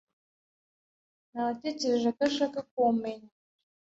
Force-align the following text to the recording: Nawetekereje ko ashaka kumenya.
Nawetekereje 1.31 2.09
ko 2.15 2.21
ashaka 2.29 2.59
kumenya. 2.69 3.31